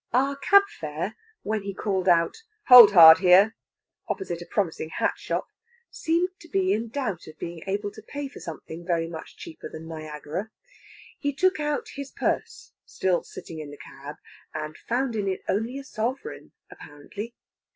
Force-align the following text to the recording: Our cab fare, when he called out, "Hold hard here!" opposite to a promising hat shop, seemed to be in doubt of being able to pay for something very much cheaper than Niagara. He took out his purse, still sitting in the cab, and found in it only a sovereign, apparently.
Our 0.13 0.35
cab 0.35 0.63
fare, 0.79 1.15
when 1.43 1.61
he 1.61 1.75
called 1.75 2.09
out, 2.09 2.37
"Hold 2.69 2.93
hard 2.93 3.19
here!" 3.19 3.55
opposite 4.07 4.39
to 4.39 4.45
a 4.45 4.47
promising 4.47 4.89
hat 4.89 5.13
shop, 5.17 5.45
seemed 5.91 6.29
to 6.39 6.49
be 6.49 6.73
in 6.73 6.87
doubt 6.87 7.27
of 7.27 7.37
being 7.37 7.61
able 7.67 7.91
to 7.91 8.01
pay 8.01 8.27
for 8.27 8.39
something 8.39 8.83
very 8.83 9.05
much 9.07 9.37
cheaper 9.37 9.69
than 9.69 9.87
Niagara. 9.87 10.49
He 11.19 11.31
took 11.31 11.59
out 11.59 11.89
his 11.89 12.09
purse, 12.09 12.73
still 12.83 13.21
sitting 13.21 13.59
in 13.59 13.69
the 13.69 13.77
cab, 13.77 14.15
and 14.55 14.75
found 14.75 15.15
in 15.15 15.27
it 15.27 15.43
only 15.47 15.77
a 15.77 15.83
sovereign, 15.83 16.51
apparently. 16.71 17.35